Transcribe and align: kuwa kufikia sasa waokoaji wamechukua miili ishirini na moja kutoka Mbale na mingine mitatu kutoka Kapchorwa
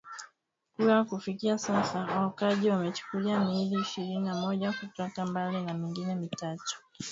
kuwa 0.75 1.03
kufikia 1.05 1.57
sasa 1.57 1.99
waokoaji 1.99 2.69
wamechukua 2.69 3.45
miili 3.45 3.81
ishirini 3.81 4.19
na 4.25 4.35
moja 4.35 4.71
kutoka 4.73 5.25
Mbale 5.25 5.61
na 5.63 5.73
mingine 5.73 6.15
mitatu 6.15 6.57
kutoka 6.57 6.87
Kapchorwa 6.91 7.05